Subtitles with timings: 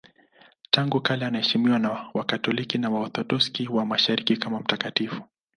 [0.71, 5.23] Tangu kale anaheshimiwa na Wakatoliki na Waorthodoksi wa Mashariki kama mtakatifu.